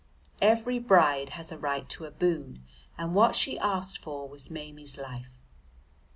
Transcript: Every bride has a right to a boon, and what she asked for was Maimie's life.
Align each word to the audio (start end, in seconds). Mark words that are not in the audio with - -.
Every 0.41 0.79
bride 0.79 1.29
has 1.37 1.51
a 1.51 1.59
right 1.59 1.87
to 1.89 2.05
a 2.05 2.09
boon, 2.09 2.65
and 2.97 3.13
what 3.13 3.35
she 3.35 3.59
asked 3.59 3.99
for 3.99 4.27
was 4.27 4.49
Maimie's 4.49 4.97
life. 4.97 5.29